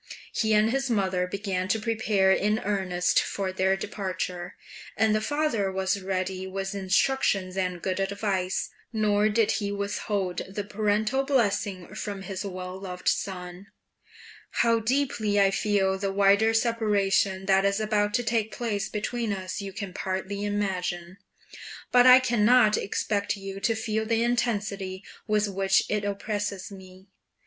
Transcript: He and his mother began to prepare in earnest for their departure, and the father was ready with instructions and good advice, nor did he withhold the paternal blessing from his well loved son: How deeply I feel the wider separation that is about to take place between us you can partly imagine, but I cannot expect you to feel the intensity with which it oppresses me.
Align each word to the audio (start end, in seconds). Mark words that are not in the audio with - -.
He 0.33 0.55
and 0.55 0.71
his 0.71 0.89
mother 0.89 1.27
began 1.27 1.67
to 1.67 1.79
prepare 1.79 2.31
in 2.31 2.57
earnest 2.65 3.19
for 3.21 3.51
their 3.53 3.77
departure, 3.77 4.55
and 4.97 5.13
the 5.13 5.21
father 5.21 5.71
was 5.71 6.01
ready 6.01 6.47
with 6.47 6.73
instructions 6.73 7.55
and 7.55 7.83
good 7.83 7.99
advice, 7.99 8.71
nor 8.91 9.29
did 9.29 9.51
he 9.61 9.71
withhold 9.71 10.37
the 10.49 10.63
paternal 10.63 11.21
blessing 11.21 11.93
from 11.93 12.23
his 12.23 12.43
well 12.43 12.79
loved 12.79 13.07
son: 13.07 13.67
How 14.49 14.79
deeply 14.79 15.39
I 15.39 15.51
feel 15.51 15.99
the 15.99 16.11
wider 16.11 16.51
separation 16.55 17.45
that 17.45 17.63
is 17.63 17.79
about 17.79 18.15
to 18.15 18.23
take 18.23 18.51
place 18.51 18.89
between 18.89 19.31
us 19.31 19.61
you 19.61 19.71
can 19.71 19.93
partly 19.93 20.43
imagine, 20.43 21.17
but 21.91 22.07
I 22.07 22.17
cannot 22.19 22.75
expect 22.75 23.37
you 23.37 23.59
to 23.59 23.75
feel 23.75 24.07
the 24.07 24.23
intensity 24.23 25.03
with 25.27 25.47
which 25.47 25.83
it 25.89 26.03
oppresses 26.03 26.71
me. 26.71 27.05